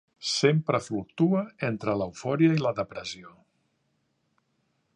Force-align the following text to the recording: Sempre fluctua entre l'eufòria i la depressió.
Sempre 0.27 0.79
fluctua 0.85 1.43
entre 1.67 1.95
l'eufòria 2.01 2.55
i 2.57 2.63
la 2.63 2.73
depressió. 2.81 3.37